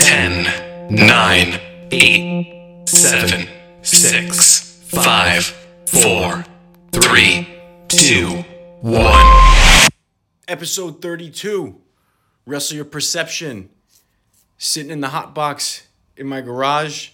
[0.00, 1.60] 10, 9,
[1.92, 3.48] 8, 7,
[3.82, 5.44] 6, 5,
[5.86, 6.44] 4,
[6.90, 7.48] 3,
[7.86, 8.44] 2,
[8.80, 9.90] 1.
[10.48, 11.80] Episode 32
[12.44, 13.70] Wrestle Your Perception.
[14.58, 17.10] Sitting in the hot box in my garage.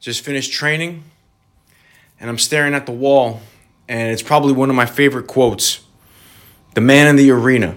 [0.00, 1.04] Just finished training.
[2.18, 3.42] And I'm staring at the wall.
[3.86, 5.80] And it's probably one of my favorite quotes
[6.74, 7.76] The man in the arena.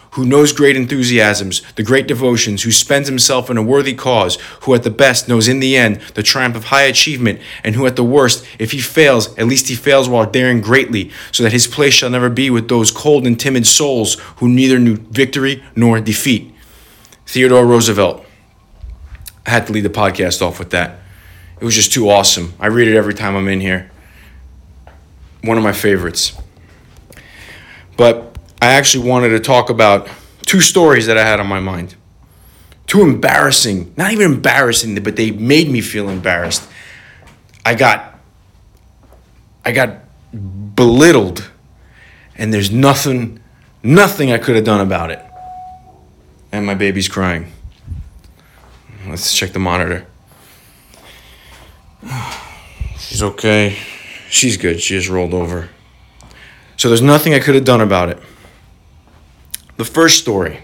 [0.11, 4.73] who knows great enthusiasms, the great devotions, who spends himself in a worthy cause, who
[4.73, 7.95] at the best knows in the end the triumph of high achievement, and who at
[7.95, 11.65] the worst, if he fails, at least he fails while daring greatly, so that his
[11.65, 16.01] place shall never be with those cold and timid souls who neither knew victory nor
[16.01, 16.53] defeat.
[17.25, 18.25] Theodore Roosevelt.
[19.45, 20.99] I had to lead the podcast off with that.
[21.59, 22.53] It was just too awesome.
[22.59, 23.89] I read it every time I'm in here.
[25.43, 26.37] One of my favorites.
[27.95, 28.30] But
[28.61, 30.07] I actually wanted to talk about
[30.45, 31.95] two stories that I had on my mind.
[32.85, 36.69] Too embarrassing, not even embarrassing, but they made me feel embarrassed.
[37.65, 38.19] I got
[39.65, 39.99] I got
[40.75, 41.49] belittled
[42.35, 43.39] and there's nothing
[43.81, 45.23] nothing I could have done about it.
[46.51, 47.51] And my baby's crying.
[49.07, 50.05] Let's check the monitor.
[52.99, 53.77] She's okay.
[54.29, 54.81] She's good.
[54.81, 55.69] She just rolled over.
[56.77, 58.21] So there's nothing I could have done about it.
[59.81, 60.59] The first story.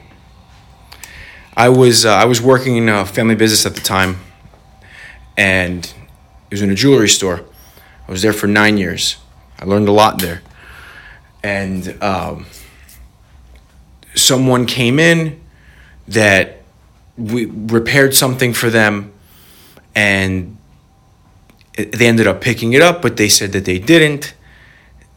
[1.56, 4.20] I was uh, I was working in a family business at the time,
[5.36, 7.44] and it was in a jewelry store.
[8.08, 9.18] I was there for nine years.
[9.60, 10.44] I learned a lot there,
[11.42, 12.46] and um,
[14.14, 15.42] someone came in
[16.08, 16.62] that
[17.18, 19.12] we repaired something for them,
[19.96, 20.60] and
[21.74, 24.36] they ended up picking it up, but they said that they didn't.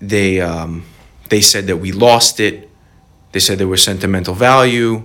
[0.01, 0.87] They um,
[1.29, 2.70] they said that we lost it
[3.33, 5.05] they said there was sentimental value.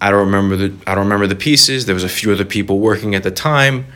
[0.00, 1.86] I don't remember the I don't remember the pieces.
[1.86, 3.86] There was a few other people working at the time.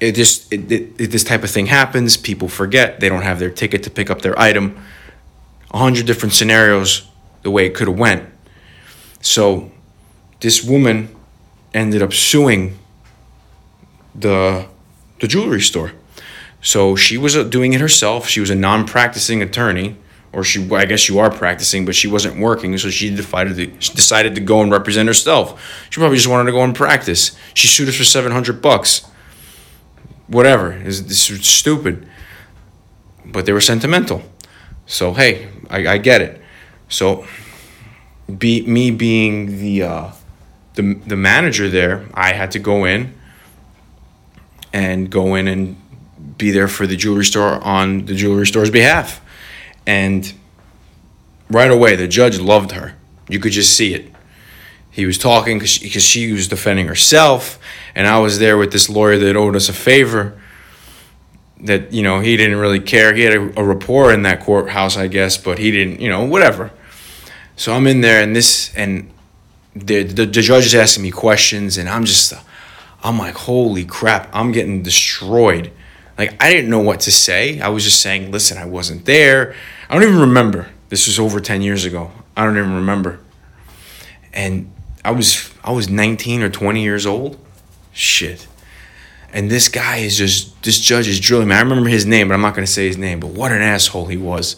[0.00, 2.16] It just it, it, it, this type of thing happens.
[2.16, 4.76] People forget they don't have their ticket to pick up their item.
[5.70, 7.08] A hundred different scenarios
[7.42, 8.28] the way it could have went.
[9.20, 9.70] So
[10.40, 11.14] this woman
[11.72, 12.78] ended up suing
[14.14, 14.66] the
[15.20, 15.92] the jewelry store.
[16.60, 18.28] So she was uh, doing it herself.
[18.28, 19.96] She was a non-practicing attorney
[20.32, 23.66] or she I guess you are practicing, but she wasn't working, so she decided to
[23.94, 25.62] decided to go and represent herself.
[25.90, 27.36] She probably just wanted to go and practice.
[27.54, 29.06] She sued us for seven hundred bucks.
[30.26, 32.08] Whatever, is this is stupid,
[33.26, 34.22] but they were sentimental.
[34.86, 36.40] So hey, I, I get it.
[36.88, 37.26] So,
[38.38, 40.10] be me being the uh,
[40.74, 43.14] the the manager there, I had to go in
[44.72, 45.76] and go in and
[46.38, 49.20] be there for the jewelry store on the jewelry store's behalf
[49.86, 50.32] and
[51.50, 52.94] right away, the judge loved her.
[53.28, 54.12] You could just see it.
[54.90, 57.58] He was talking because she, she was defending herself,
[57.94, 60.38] and I was there with this lawyer that owed us a favor.
[61.60, 63.14] That you know he didn't really care.
[63.14, 66.00] He had a, a rapport in that courthouse, I guess, but he didn't.
[66.00, 66.72] You know, whatever.
[67.56, 69.10] So I'm in there, and this, and
[69.74, 72.32] the, the, the judge is asking me questions, and I'm just,
[73.02, 75.70] I'm like, holy crap, I'm getting destroyed
[76.18, 77.60] like I didn't know what to say.
[77.60, 79.54] I was just saying, listen, I wasn't there.
[79.88, 80.68] I don't even remember.
[80.88, 82.10] This was over 10 years ago.
[82.36, 83.20] I don't even remember.
[84.32, 84.70] And
[85.04, 87.38] I was I was 19 or 20 years old.
[87.92, 88.46] Shit.
[89.32, 91.54] And this guy is just this judge is drilling me.
[91.54, 94.06] I remember his name, but I'm not gonna say his name, but what an asshole
[94.06, 94.56] he was.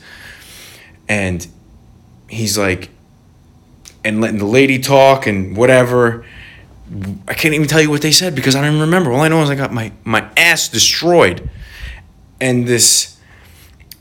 [1.08, 1.46] And
[2.28, 2.90] he's like
[4.04, 6.24] and letting the lady talk and whatever.
[7.26, 9.12] I can't even tell you what they said because I don't even remember.
[9.12, 11.48] All I know is I got my, my ass destroyed.
[12.40, 13.18] And this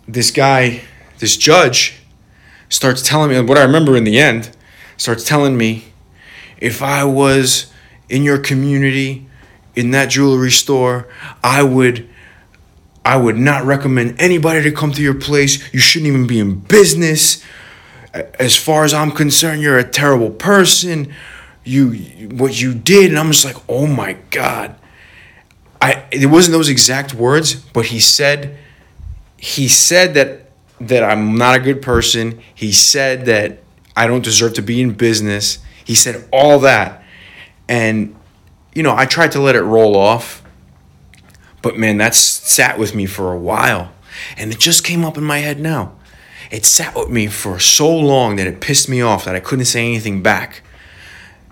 [0.08, 0.82] this guy,
[1.20, 2.02] this judge,
[2.70, 4.56] starts telling me what I remember in the end,
[4.98, 5.86] starts telling me
[6.58, 7.72] if I was
[8.10, 9.28] in your community,
[9.76, 11.08] in that jewelry store,
[11.44, 12.10] I would
[13.06, 15.74] I would not recommend anybody to come to your place.
[15.74, 17.44] You shouldn't even be in business.
[18.14, 21.14] As far as I'm concerned, you're a terrible person
[21.64, 24.76] you what you did and i'm just like oh my god.
[25.82, 28.58] I it wasn't those exact words but he said
[29.38, 32.42] he said that that i'm not a good person.
[32.54, 33.64] He said that
[33.96, 35.60] i don't deserve to be in business.
[35.86, 37.04] He said all that.
[37.68, 38.16] And
[38.74, 40.44] you know i tried to let it roll off
[41.62, 43.92] but man that's sat with me for a while.
[44.38, 45.94] And it just came up in my head now.
[46.52, 49.66] It sat with me for so long that it pissed me off that I couldn't
[49.66, 50.62] say anything back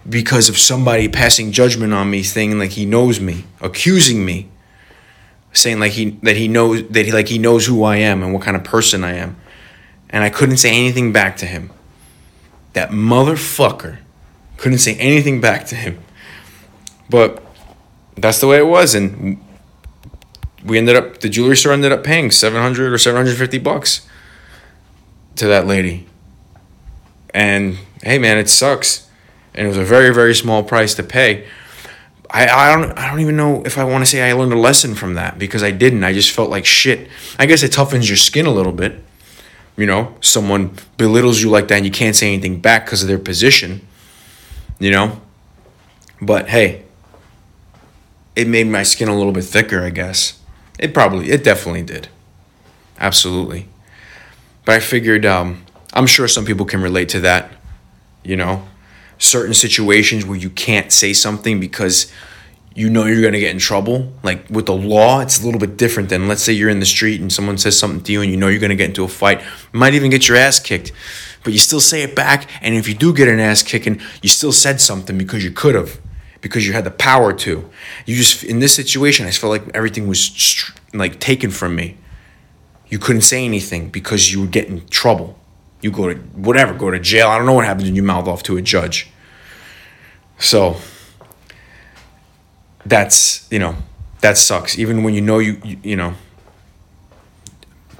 [0.07, 4.49] because of somebody passing judgment on me, saying like he knows me, accusing me,
[5.53, 8.33] saying like he that he knows that he like he knows who I am and
[8.33, 9.35] what kind of person I am.
[10.09, 11.71] And I couldn't say anything back to him.
[12.73, 13.99] That motherfucker
[14.57, 15.99] couldn't say anything back to him.
[17.09, 17.43] But
[18.15, 19.41] that's the way it was and
[20.63, 24.07] we ended up the jewelry store ended up paying 700 or 750 bucks
[25.35, 26.07] to that lady.
[27.33, 29.07] And hey man, it sucks.
[29.53, 31.47] And it was a very very small price to pay.
[32.29, 34.57] I, I don't I don't even know if I want to say I learned a
[34.57, 36.03] lesson from that because I didn't.
[36.03, 37.09] I just felt like shit.
[37.37, 39.03] I guess it toughens your skin a little bit.
[39.77, 43.07] You know, someone belittles you like that and you can't say anything back because of
[43.07, 43.85] their position.
[44.79, 45.21] You know?
[46.21, 46.83] But hey,
[48.35, 50.39] it made my skin a little bit thicker, I guess.
[50.79, 52.09] It probably, it definitely did.
[52.99, 53.67] Absolutely.
[54.65, 57.51] But I figured, um, I'm sure some people can relate to that.
[58.23, 58.67] You know,
[59.21, 62.11] certain situations where you can't say something because
[62.73, 64.11] you know you're going to get in trouble.
[64.23, 66.85] Like with the law, it's a little bit different than let's say you're in the
[66.85, 69.03] street and someone says something to you and you know you're going to get into
[69.03, 69.41] a fight.
[69.73, 70.91] You might even get your ass kicked,
[71.43, 72.49] but you still say it back.
[72.61, 75.75] And if you do get an ass kicking, you still said something because you could
[75.75, 75.99] have
[76.41, 77.69] because you had the power to.
[78.05, 81.97] You just in this situation, I felt like everything was like taken from me.
[82.89, 85.37] You couldn't say anything because you would get in trouble.
[85.81, 87.27] You go to whatever, go to jail.
[87.27, 89.09] I don't know what happens when you mouth off to a judge.
[90.37, 90.77] So
[92.85, 93.75] that's you know
[94.21, 94.77] that sucks.
[94.77, 96.13] Even when you know you you, you know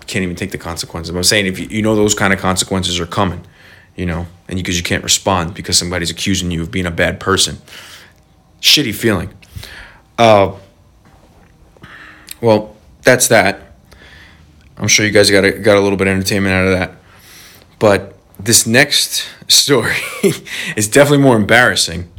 [0.08, 1.16] can't even take the consequences.
[1.16, 3.46] I'm saying if you, you know those kind of consequences are coming,
[3.96, 6.92] you know, and because you, you can't respond because somebody's accusing you of being a
[6.92, 7.60] bad person
[8.62, 9.34] shitty feeling.
[10.18, 10.54] Uh,
[12.40, 13.74] well, that's that.
[14.78, 17.01] I'm sure you guys got a, got a little bit of entertainment out of that.
[17.82, 19.98] But this next story
[20.76, 22.12] is definitely more embarrassing.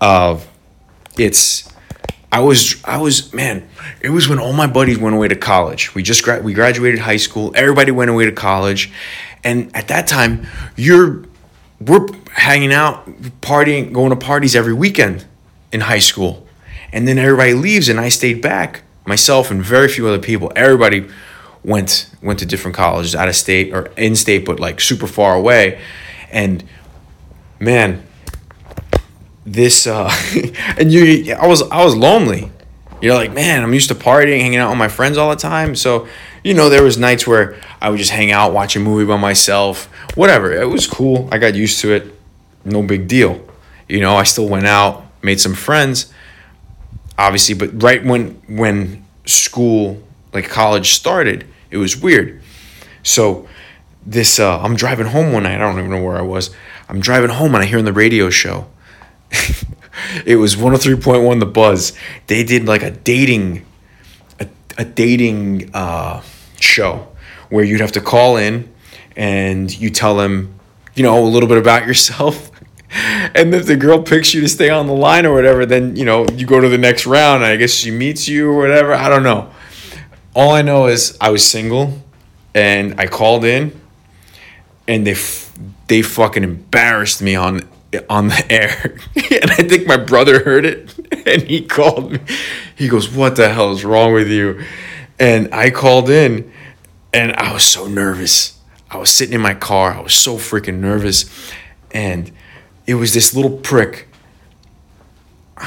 [0.00, 0.38] Uh,
[1.18, 1.68] it's
[2.30, 3.68] I was I was man,
[4.00, 5.96] it was when all my buddies went away to college.
[5.96, 7.50] We just gra- we graduated high school.
[7.56, 8.92] Everybody went away to college,
[9.42, 10.46] and at that time,
[10.76, 11.24] you're
[11.80, 13.04] we're hanging out,
[13.40, 15.26] partying, going to parties every weekend
[15.72, 16.46] in high school.
[16.92, 20.52] And then everybody leaves and I stayed back, myself and very few other people.
[20.54, 21.08] Everybody
[21.64, 25.34] went went to different colleges out of state or in state but like super far
[25.34, 25.80] away.
[26.30, 26.64] And
[27.58, 28.06] man,
[29.44, 30.10] this uh
[30.78, 32.50] and you I was I was lonely.
[33.00, 35.76] You're like, man, I'm used to partying, hanging out with my friends all the time.
[35.76, 36.08] So,
[36.42, 39.16] you know, there was nights where I would just hang out, watch a movie by
[39.16, 40.52] myself, whatever.
[40.52, 41.28] It was cool.
[41.30, 42.12] I got used to it.
[42.64, 43.40] No big deal.
[43.88, 46.12] You know, I still went out, made some friends,
[47.16, 47.54] obviously.
[47.54, 50.02] But right when when school,
[50.32, 52.42] like college, started, it was weird.
[53.02, 53.48] So
[54.04, 55.56] this, uh, I'm driving home one night.
[55.56, 56.50] I don't even know where I was.
[56.88, 58.68] I'm driving home and I hear on the radio show.
[60.24, 61.92] it was 103.1 The Buzz.
[62.26, 63.66] They did like a dating,
[64.40, 64.48] a,
[64.78, 66.22] a dating uh,
[66.60, 67.08] show
[67.50, 68.72] where you'd have to call in
[69.16, 70.58] and you tell them,
[70.94, 72.50] you know, a little bit about yourself
[72.90, 76.04] and if the girl picks you to stay on the line or whatever, then you
[76.04, 77.44] know you go to the next round.
[77.44, 78.94] I guess she meets you or whatever.
[78.94, 79.50] I don't know.
[80.38, 82.00] All I know is I was single,
[82.54, 83.72] and I called in,
[84.86, 85.52] and they f-
[85.88, 87.68] they fucking embarrassed me on
[88.08, 92.20] on the air, and I think my brother heard it, and he called me.
[92.76, 94.62] He goes, "What the hell is wrong with you?"
[95.18, 96.52] And I called in,
[97.12, 98.60] and I was so nervous.
[98.92, 99.94] I was sitting in my car.
[99.94, 101.50] I was so freaking nervous,
[101.90, 102.30] and
[102.86, 104.06] it was this little prick.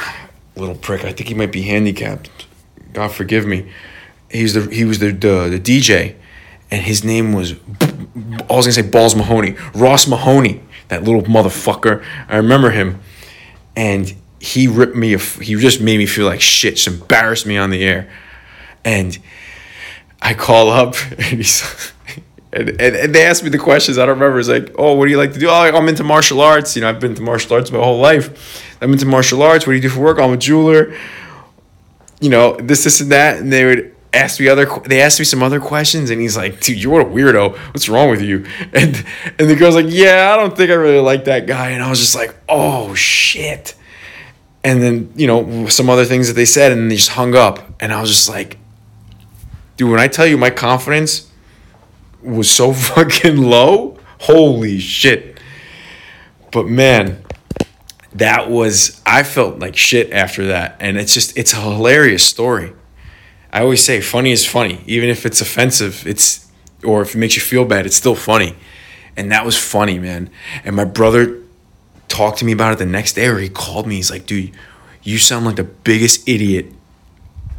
[0.56, 1.04] Little prick.
[1.04, 2.30] I think he might be handicapped.
[2.94, 3.70] God forgive me.
[4.32, 6.16] He's the he was the the, the DJ,
[6.70, 12.04] and his name was I was gonna say Balls Mahoney, Ross Mahoney, that little motherfucker.
[12.28, 13.00] I remember him,
[13.76, 15.18] and he ripped me.
[15.18, 16.76] He just made me feel like shit.
[16.76, 18.10] Just embarrassed me on the air,
[18.84, 19.18] and
[20.22, 21.94] I call up, and he's
[22.54, 23.98] and, and, and, they asked me the questions.
[23.98, 24.40] I don't remember.
[24.40, 25.50] It's like, oh, what do you like to do?
[25.50, 26.76] Oh, I'm into martial arts.
[26.76, 28.78] You know, I've been to martial arts my whole life.
[28.82, 29.66] I'm into martial arts.
[29.66, 30.20] What do you do for work?
[30.20, 30.98] I'm a jeweler.
[32.20, 33.38] You know, this, this, and that.
[33.38, 34.65] And they would ask me other.
[34.86, 37.56] They asked me some other questions, and he's like, dude, you're a weirdo.
[37.74, 38.46] What's wrong with you?
[38.74, 39.06] And
[39.39, 41.72] and the girl's like, yeah, I don't think I really like that guy.
[41.72, 43.75] And I was just like, oh shit.
[44.63, 47.60] And then you know some other things that they said, and they just hung up.
[47.80, 48.58] And I was just like,
[49.77, 51.30] dude, when I tell you my confidence
[52.22, 53.98] was so fucking low.
[54.20, 55.39] Holy shit.
[56.51, 57.24] But man,
[58.13, 62.74] that was I felt like shit after that and it's just it's a hilarious story.
[63.51, 66.08] I always say funny is funny, even if it's offensive.
[66.08, 66.50] It's
[66.84, 68.55] or if it makes you feel bad, it's still funny.
[69.17, 70.29] And that was funny, man.
[70.63, 71.39] And my brother
[72.08, 73.96] talked to me about it the next day, or he called me.
[73.96, 74.51] He's like, "Dude,
[75.03, 76.67] you sound like the biggest idiot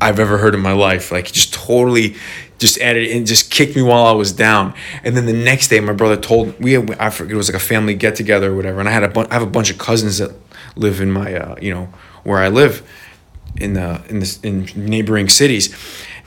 [0.01, 1.13] I've ever heard in my life.
[1.13, 2.17] Like, just totally."
[2.59, 5.81] Just added and just kicked me while I was down, and then the next day,
[5.81, 8.55] my brother told we had, I forget it was like a family get together or
[8.55, 10.31] whatever, and I had a bu- I have a bunch of cousins that
[10.77, 11.89] live in my uh, you know
[12.23, 12.89] where I live,
[13.57, 15.75] in the in this in neighboring cities,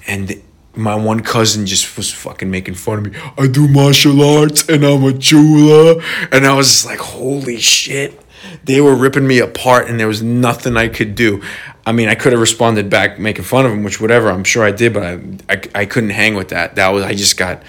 [0.07, 0.41] and
[0.75, 3.19] my one cousin just was fucking making fun of me.
[3.37, 8.21] I do martial arts and I'm a chula, and I was just like, holy shit.
[8.63, 11.41] They were ripping me apart, and there was nothing I could do.
[11.85, 14.29] I mean, I could have responded back, making fun of him, which whatever.
[14.29, 15.19] I'm sure I did, but I,
[15.49, 16.75] I, I couldn't hang with that.
[16.75, 17.63] That was I just got,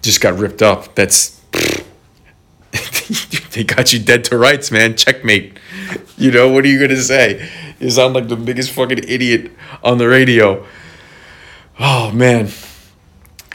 [0.00, 0.94] just got ripped up.
[0.94, 1.40] That's
[3.52, 4.96] they got you dead to rights, man.
[4.96, 5.58] Checkmate.
[6.16, 7.48] You know what are you gonna say?
[7.80, 10.64] You sound like the biggest fucking idiot on the radio.
[11.80, 12.48] Oh man,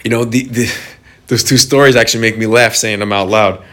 [0.03, 0.73] you know the, the
[1.27, 3.63] those two stories actually make me laugh saying them out loud.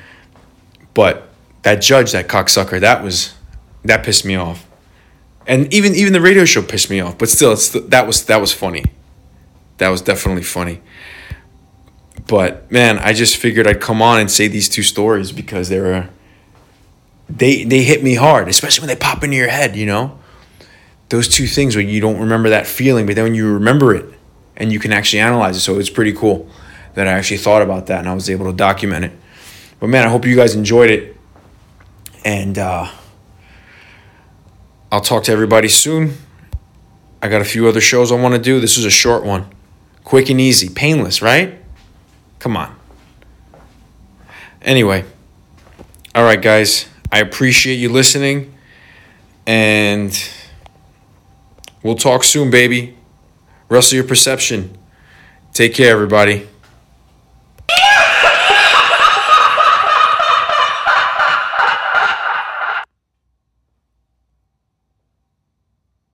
[0.93, 1.29] But
[1.63, 3.35] that judge, that cocksucker, that was
[3.85, 4.67] that pissed me off,
[5.47, 7.19] and even even the radio show pissed me off.
[7.19, 8.85] But still, it's that was that was funny.
[9.79, 10.81] That was definitely funny.
[12.27, 15.81] But man, I just figured I'd come on and say these two stories because they
[15.81, 16.09] were
[17.29, 19.77] they they hit me hard, especially when they pop into your head.
[19.77, 20.19] You know
[21.09, 24.13] those two things when you don't remember that feeling, but then when you remember it
[24.57, 25.61] and you can actually analyze it.
[25.61, 26.49] So it's pretty cool
[26.95, 29.13] that I actually thought about that and I was able to document it.
[29.81, 31.17] But man, I hope you guys enjoyed it.
[32.25, 32.91] And uh,
[34.91, 36.17] I'll talk to everybody soon.
[37.21, 38.61] I got a few other shows I want to do.
[38.61, 39.47] This is a short one.
[40.05, 41.59] Quick and easy, painless, right?
[42.39, 42.75] Come on.
[44.63, 45.05] Anyway,
[46.15, 48.53] all right, guys, I appreciate you listening.
[49.47, 50.13] And
[51.85, 52.97] We'll talk soon, baby.
[53.69, 54.79] Wrestle your perception.
[55.53, 56.49] Take care, everybody.